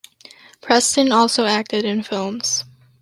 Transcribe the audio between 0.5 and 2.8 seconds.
Preston also acted in films.